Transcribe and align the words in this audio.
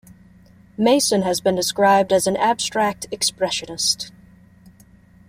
Mason 0.79 1.21
has 1.21 1.41
been 1.41 1.53
described 1.53 2.11
as 2.11 2.25
an 2.25 2.35
abstract 2.35 3.05
expressionist. 3.11 4.09